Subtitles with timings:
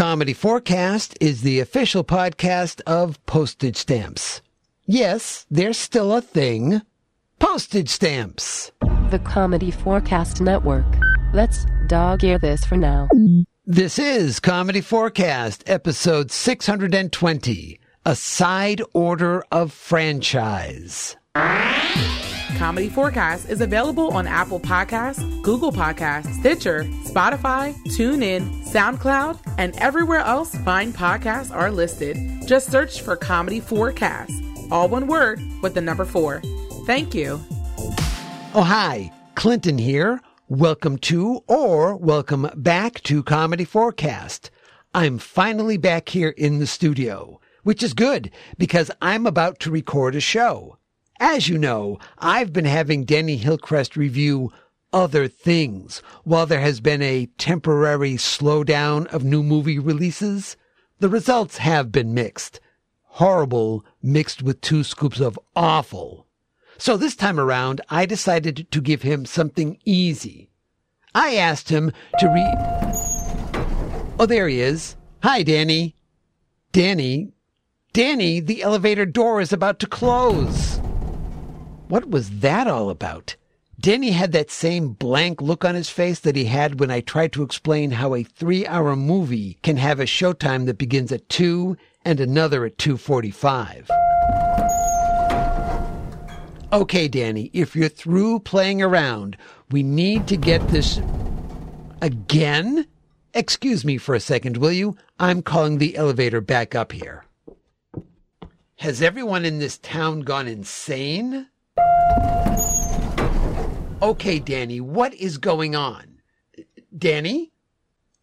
[0.00, 4.40] Comedy4Cast is the official podcast of postage stamps.
[4.86, 6.80] Yes, they're still a thing.
[7.38, 8.72] Postage stamps.
[9.10, 10.86] The Comedy4Cast Network.
[11.34, 13.10] Let's dog ear this for now.
[13.66, 21.18] This is Comedy4Cast, episode 620 A Side Order of Franchise.
[22.50, 30.54] Comedy4Cast is available on Apple Podcasts, Google Podcasts, Stitcher, Spotify, TuneIn, SoundCloud, and everywhere else
[30.56, 32.16] fine podcasts are listed.
[32.46, 36.42] Just search for Comedy4Cast, all one word with the number four.
[36.86, 37.40] Thank you.
[38.54, 39.12] Oh, hi.
[39.36, 40.20] Clinton here.
[40.48, 44.50] Welcome to or welcome back to Comedy4Cast.
[44.92, 50.16] I'm finally back here in the studio, which is good because I'm about to record
[50.16, 50.78] a show.
[51.22, 54.50] As you know, I've been having Danny Hillcrest review
[54.90, 60.56] other things while there has been a temporary slowdown of new movie releases.
[60.98, 62.58] The results have been mixed.
[63.02, 66.26] Horrible mixed with two scoops of awful.
[66.78, 70.48] So this time around, I decided to give him something easy.
[71.14, 74.14] I asked him to read.
[74.18, 74.96] Oh, there he is.
[75.22, 75.96] Hi, Danny.
[76.72, 77.34] Danny.
[77.92, 80.80] Danny, the elevator door is about to close.
[81.90, 83.34] What was that all about?
[83.80, 87.32] Danny had that same blank look on his face that he had when I tried
[87.32, 91.76] to explain how a three hour movie can have a showtime that begins at 2
[92.04, 93.90] and another at 2.45.
[96.72, 99.36] Okay, Danny, if you're through playing around,
[99.72, 101.00] we need to get this
[102.00, 102.86] again?
[103.34, 104.96] Excuse me for a second, will you?
[105.18, 107.24] I'm calling the elevator back up here.
[108.76, 111.48] Has everyone in this town gone insane?
[114.02, 116.22] Okay, Danny, what is going on?
[116.96, 117.52] Danny?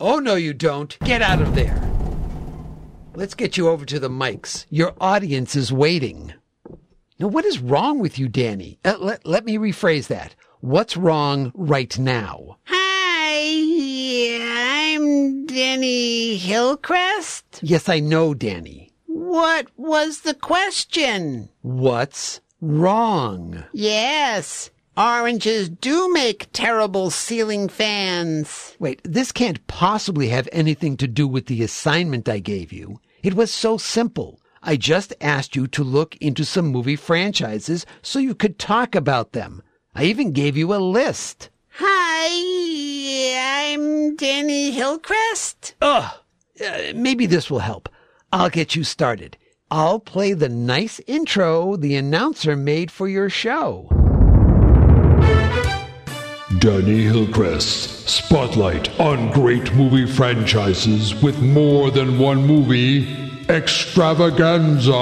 [0.00, 0.98] Oh, no, you don't.
[1.00, 1.78] Get out of there.
[3.14, 4.64] Let's get you over to the mics.
[4.70, 6.32] Your audience is waiting.
[7.18, 8.78] Now, what is wrong with you, Danny?
[8.82, 10.34] Uh, let, let me rephrase that.
[10.60, 12.56] What's wrong right now?
[12.64, 14.38] Hi,
[14.94, 17.60] I'm Danny Hillcrest.
[17.60, 18.94] Yes, I know, Danny.
[19.04, 21.50] What was the question?
[21.60, 23.64] What's wrong?
[23.72, 28.76] Yes, oranges do make terrible ceiling fans.
[28.80, 33.00] Wait, this can't possibly have anything to do with the assignment I gave you.
[33.22, 34.40] It was so simple.
[34.62, 39.32] I just asked you to look into some movie franchises so you could talk about
[39.32, 39.62] them.
[39.94, 41.48] I even gave you a list.
[41.74, 45.74] Hi, I'm Danny Hillcrest.
[45.80, 46.12] Ugh,
[46.60, 47.88] uh, maybe this will help.
[48.32, 49.36] I'll get you started.
[49.70, 53.97] I'll play the nice intro the announcer made for your show.
[56.60, 63.06] Danny Hillcrest, spotlight on great movie franchises with more than one movie
[63.48, 64.92] extravaganza.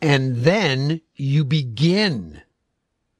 [0.00, 2.42] And then you begin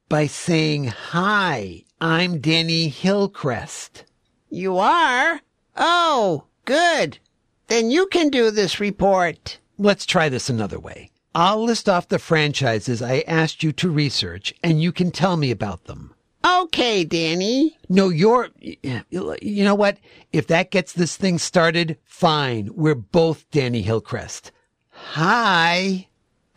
[0.08, 4.04] by saying, Hi, I'm Danny Hillcrest.
[4.48, 5.40] You are?
[5.76, 7.18] Oh, good.
[7.66, 9.59] Then you can do this report.
[9.82, 11.10] Let's try this another way.
[11.34, 15.50] I'll list off the franchises I asked you to research, and you can tell me
[15.50, 16.14] about them.
[16.44, 17.78] Okay, Danny.
[17.88, 19.96] No, you're, you know what?
[20.34, 22.68] If that gets this thing started, fine.
[22.74, 24.52] We're both Danny Hillcrest.
[24.90, 26.08] Hi.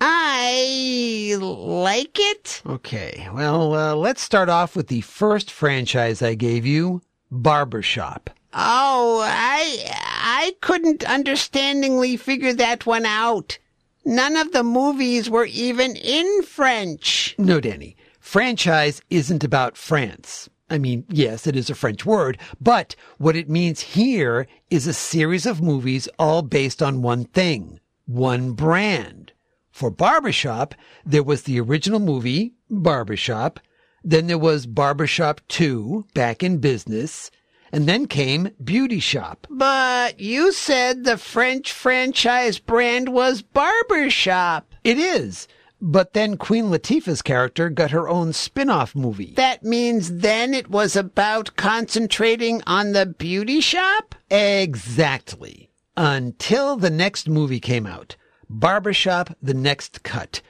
[0.02, 2.62] I like it.
[2.66, 7.02] Okay, well, uh, let's start off with the first franchise I gave you,
[7.32, 8.30] Barbershop.
[8.54, 13.58] Oh, I, I couldn't understandingly figure that one out.
[14.06, 17.36] None of the movies were even in French.
[17.38, 17.98] No, Danny.
[18.22, 20.50] Franchise isn't about France.
[20.70, 24.94] I mean, yes, it is a French word, but what it means here is a
[24.94, 29.34] series of movies all based on one thing, one brand.
[29.72, 30.74] For Barbershop,
[31.06, 33.60] there was the original movie, Barbershop.
[34.06, 37.30] Then there was Barbershop 2, Back in Business.
[37.74, 39.48] And then came Beauty Shop.
[39.50, 44.72] But you said the French franchise brand was Barbershop.
[44.84, 45.48] It is.
[45.82, 49.34] But then Queen Latifah's character got her own spin-off movie.
[49.36, 54.14] That means then it was about concentrating on the beauty shop?
[54.30, 55.72] Exactly.
[55.98, 58.16] Until the next movie came out.
[58.50, 60.42] Barbershop The Next Cut,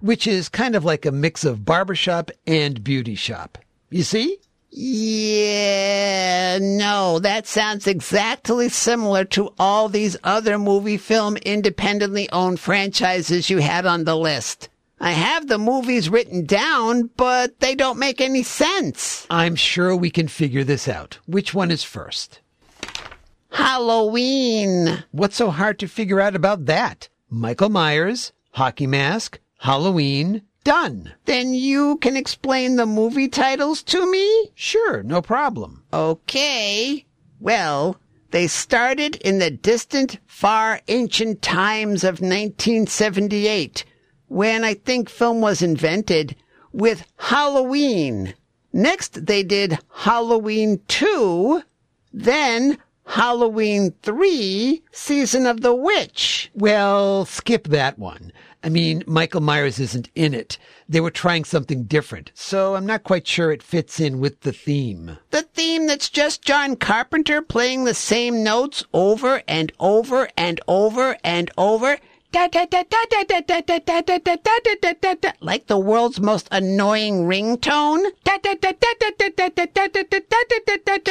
[0.00, 3.56] which is kind of like a mix of barbershop and beauty shop.
[3.88, 4.38] You see?
[4.74, 13.50] Yeah, no, that sounds exactly similar to all these other movie film independently owned franchises
[13.50, 14.70] you had on the list.
[14.98, 19.26] I have the movies written down, but they don't make any sense.
[19.28, 21.18] I'm sure we can figure this out.
[21.26, 22.40] Which one is first?
[23.50, 25.04] Halloween.
[25.10, 27.10] What's so hard to figure out about that?
[27.28, 31.14] Michael Myers, hockey mask, Halloween, done.
[31.24, 34.50] Then you can explain the movie titles to me?
[34.54, 35.84] Sure, no problem.
[35.92, 37.06] Okay.
[37.40, 37.98] Well,
[38.30, 43.84] they started in the distant, far ancient times of 1978,
[44.28, 46.36] when I think film was invented,
[46.72, 48.34] with Halloween.
[48.72, 51.62] Next, they did Halloween 2,
[52.12, 56.50] then Halloween 3, Season of the Witch.
[56.54, 58.32] Well, skip that one.
[58.64, 60.56] I mean, Michael Myers isn't in it.
[60.88, 64.52] They were trying something different, so I'm not quite sure it fits in with the
[64.52, 65.18] theme.
[65.30, 71.16] The theme that's just John Carpenter playing the same notes over and over and over
[71.24, 71.98] and over
[75.40, 78.10] like the world's most annoying ringtone.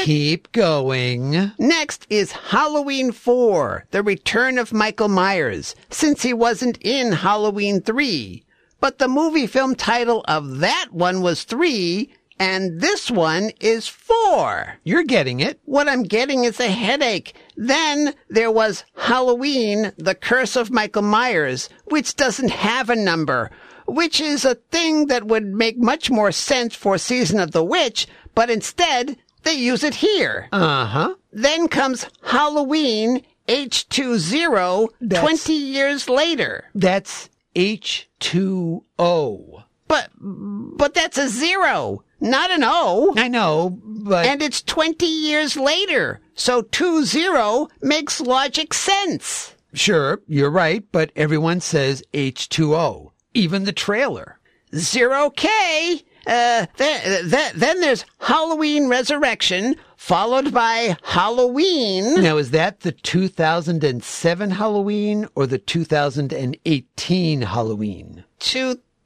[0.05, 1.51] Keep going.
[1.59, 8.43] Next is Halloween 4, The Return of Michael Myers, since he wasn't in Halloween 3.
[8.79, 14.79] But the movie film title of that one was 3, and this one is 4.
[14.83, 15.59] You're getting it.
[15.65, 17.35] What I'm getting is a headache.
[17.61, 23.51] Then there was Halloween, The Curse of Michael Myers, which doesn't have a number,
[23.85, 28.07] which is a thing that would make much more sense for Season of the Witch,
[28.33, 30.47] but instead they use it here.
[30.51, 31.15] Uh huh.
[31.31, 36.63] Then comes Halloween H20 That's- 20 years later.
[36.73, 39.63] That's H2O.
[39.87, 43.13] But, but that's a zero, not an O.
[43.17, 46.21] I know, but And it's 20 years later.
[46.41, 49.53] So 2-0 makes logic sense.
[49.75, 53.11] sure, you're right, but everyone says H2O.
[53.35, 54.39] Even the trailer.
[54.73, 56.01] Zero K.
[56.25, 62.23] Uh, then, then, then there's Halloween Resurrection, followed by Halloween.
[62.23, 68.23] Now, is that the 2007 Halloween or the 2018 Halloween?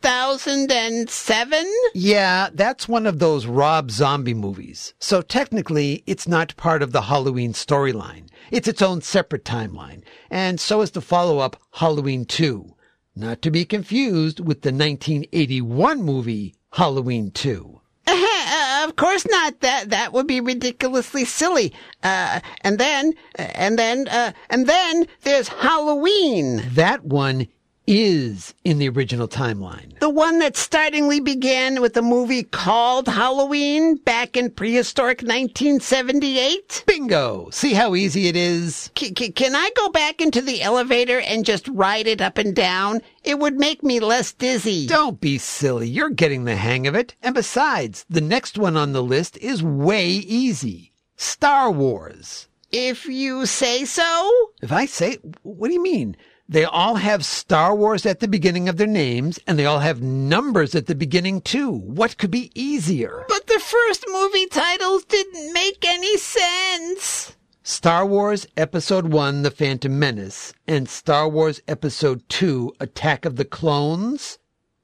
[0.05, 1.65] 2007?
[1.95, 4.93] Yeah, that's one of those Rob Zombie movies.
[4.99, 8.27] So technically, it's not part of the Halloween storyline.
[8.51, 10.03] It's its own separate timeline.
[10.29, 12.75] And so is the follow-up Halloween 2.
[13.15, 17.81] Not to be confused with the 1981 movie Halloween 2.
[18.05, 19.61] Uh, of course not.
[19.61, 21.73] That that would be ridiculously silly.
[22.03, 27.47] Uh, and then, and then, uh, and then there's Halloween, That one
[27.87, 29.97] is in the original timeline.
[29.99, 36.83] the one that startingly began with a movie called Halloween back in prehistoric 1978.
[36.87, 37.49] Bingo!
[37.51, 38.91] See how easy it is?
[38.97, 42.55] C- c- can I go back into the elevator and just ride it up and
[42.55, 43.01] down?
[43.23, 44.88] It would make me less dizzy.
[44.88, 45.88] Don't be silly.
[45.88, 47.15] You're getting the hang of it.
[47.21, 50.91] And besides, the next one on the list is way easy.
[51.17, 52.47] Star Wars.
[52.71, 54.31] If you say so.
[54.61, 56.17] If I say, what do you mean?
[56.47, 60.01] They all have Star Wars at the beginning of their names, and they all have
[60.01, 61.71] numbers at the beginning too.
[61.71, 63.25] What could be easier?
[63.27, 67.36] But the first movie titles didn't make any sense.
[67.63, 73.45] Star Wars Episode 1, The Phantom Menace, and Star Wars Episode 2, Attack of the
[73.45, 74.38] Clones?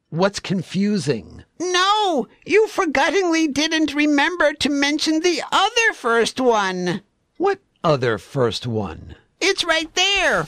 [0.09, 1.43] What's confusing?
[1.59, 7.01] No, you forgottingly didn't remember to mention the other first one.
[7.37, 9.15] What other first one?
[9.39, 10.47] It's right there.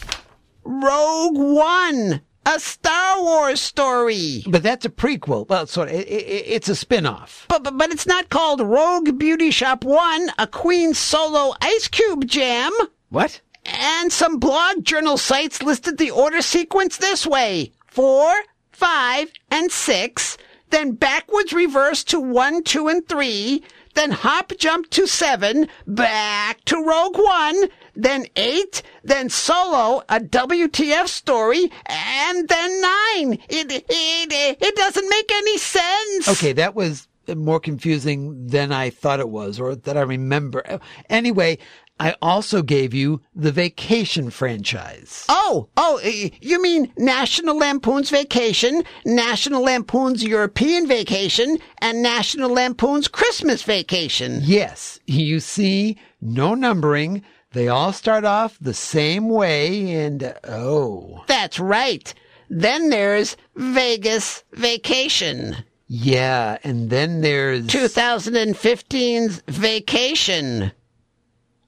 [0.64, 4.44] Rogue One, a Star Wars story.
[4.48, 5.48] But that's a prequel.
[5.48, 7.46] Well, sort of, it, it, it's a spin-off.
[7.50, 12.26] But, but, but it's not called Rogue Beauty Shop 1, a Queen Solo Ice Cube
[12.26, 12.72] Jam.
[13.10, 13.42] What?
[13.66, 17.72] And some blog journal sites listed the order sequence this way.
[17.88, 18.34] Four,
[18.72, 20.38] five, and six,
[20.70, 26.84] then backwards reverse to one, two, and three, then hop jump to seven, back to
[26.84, 27.66] Rogue One,
[27.96, 33.34] then eight, then solo, a WTF story, and then nine.
[33.50, 36.28] It, it, it, doesn't make any sense.
[36.30, 40.80] Okay, that was more confusing than I thought it was, or that I remember.
[41.10, 41.58] Anyway,
[42.00, 45.26] I also gave you the Vacation franchise.
[45.30, 46.00] Oh, oh,
[46.42, 54.42] you mean National Lampoon's Vacation, National Lampoon's European Vacation, and National Lampoon's Christmas Vacation.
[54.44, 57.22] Yes, you see, no numbering.
[57.54, 62.12] They all start off the same way, and oh, That's right.
[62.50, 65.58] Then there's Vegas Vacation.
[65.88, 70.72] yeah, and then there's 2015's Vacation.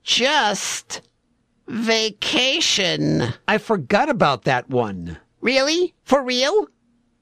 [0.04, 1.02] Just
[1.68, 3.34] Vacation.
[3.48, 5.18] I forgot about that one.
[5.42, 5.94] Really?
[6.04, 6.68] For real?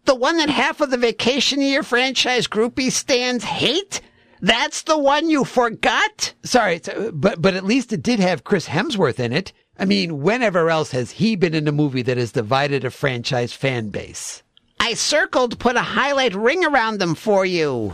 [0.05, 4.01] The one that half of the Vacation Year franchise groupie stands hate?
[4.43, 6.33] That's the one you forgot?
[6.43, 6.81] Sorry,
[7.13, 9.53] but but at least it did have Chris Hemsworth in it.
[9.79, 13.53] I mean, whenever else has he been in a movie that has divided a franchise
[13.53, 14.43] fan base?
[14.81, 17.93] I circled, put a highlight ring around them for you.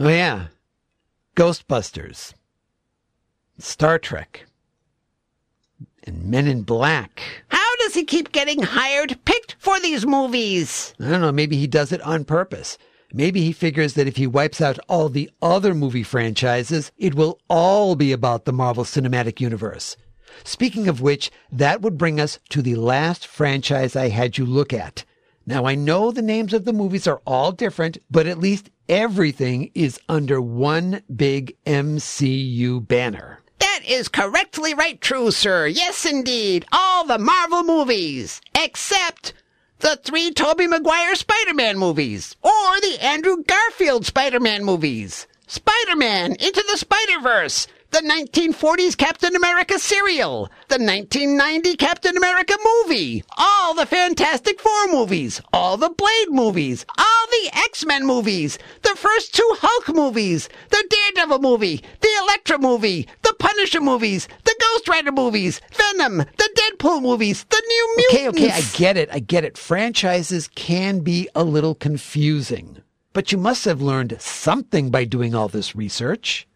[0.00, 0.48] Oh yeah.
[1.36, 2.34] Ghostbusters.
[3.58, 4.46] Star Trek.
[6.02, 7.22] And Men in Black.
[7.48, 10.92] How does he keep getting hired, picked for these movies?
[10.98, 12.78] I don't know, maybe he does it on purpose.
[13.12, 17.40] Maybe he figures that if he wipes out all the other movie franchises, it will
[17.48, 19.96] all be about the Marvel Cinematic Universe.
[20.44, 24.72] Speaking of which, that would bring us to the last franchise I had you look
[24.72, 25.04] at.
[25.44, 29.70] Now I know the names of the movies are all different, but at least everything
[29.74, 33.40] is under one big MCU banner.
[33.58, 35.66] That is correctly right, true, sir.
[35.66, 36.64] Yes, indeed.
[36.72, 39.32] All the Marvel movies, except
[39.80, 45.26] the three Tobey Maguire Spider-Man movies, or the Andrew Garfield Spider-Man movies.
[45.46, 53.74] Spider-Man Into the Spider-Verse, the 1940s Captain America serial, the 1990 Captain America movie, all
[53.74, 59.56] the Fantastic Four movies, all the Blade movies, all the X-Men movies, the first two
[59.58, 65.60] Hulk movies, the Daredevil movie, the Elektra movie, the Punisher movies, the Ghost Rider movies,
[65.72, 68.38] Venom, the Deadpool movies, the New Mutants.
[68.38, 69.08] Okay, okay, I get it.
[69.12, 69.58] I get it.
[69.58, 72.82] Franchises can be a little confusing.
[73.12, 76.46] But you must have learned something by doing all this research.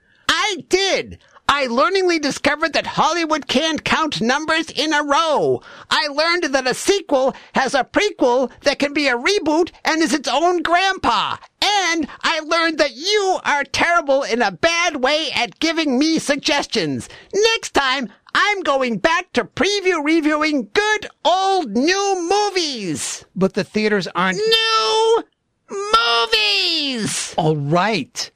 [0.55, 1.19] I did.
[1.49, 5.61] I learningly discovered that Hollywood can't count numbers in a row.
[5.91, 10.15] I learned that a sequel has a prequel that can be a reboot and is
[10.15, 11.39] its own grandpa.
[11.61, 17.09] And I learned that you are terrible in a bad way at giving me suggestions.
[17.35, 23.25] Next time, I'm going back to preview reviewing good old new movies.
[23.35, 24.39] But the theaters aren't.
[24.39, 25.25] New
[25.69, 27.35] movies!
[27.37, 28.31] All right.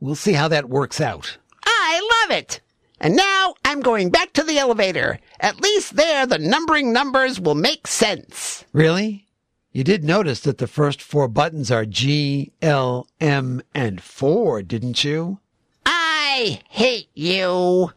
[0.00, 1.38] We'll see how that works out.
[1.82, 2.60] I love it.
[3.00, 5.18] And now I'm going back to the elevator.
[5.40, 8.64] At least there the numbering numbers will make sense.
[8.72, 9.26] Really?
[9.72, 15.04] You did notice that the first four buttons are G, L, M, and 4, didn't
[15.04, 15.38] you?
[15.86, 17.92] I hate you.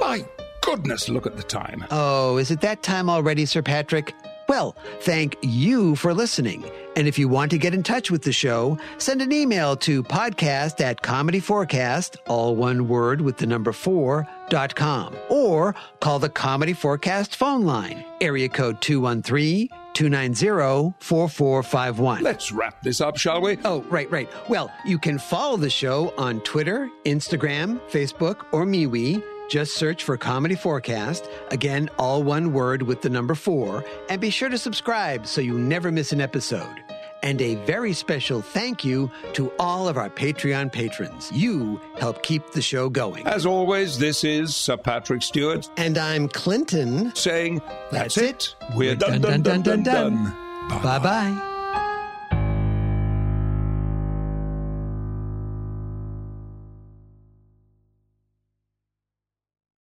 [0.00, 0.24] My
[0.62, 1.84] goodness, look at the time.
[1.90, 4.14] Oh, is it that time already, Sir Patrick?
[4.48, 6.64] Well, thank you for listening.
[6.96, 10.02] And if you want to get in touch with the show, send an email to
[10.02, 16.28] podcast at comedy4cast, all one word with the number four, dot com, or call the
[16.28, 22.22] Comedy4Cast phone line, area code 213 290 4451.
[22.22, 23.58] Let's wrap this up, shall we?
[23.64, 24.28] Oh, right, right.
[24.48, 29.22] Well, you can follow the show on Twitter, Instagram, Facebook, or MeWe.
[29.48, 31.28] Just search for Comedy4Cast.
[31.50, 33.84] Again, all one word with the number four.
[34.08, 36.74] And be sure to subscribe so you never miss an episode.
[37.24, 41.30] And a very special thank you to all of our Patreon patrons.
[41.32, 43.26] You help keep the show going.
[43.28, 47.14] As always, this is Sir Patrick Stewart And I'm Clinton.
[47.14, 47.60] saying,
[47.92, 48.56] That's, That's it.
[48.70, 50.24] We're, We're done, done, done, done, done.
[50.82, 51.48] Bye bye.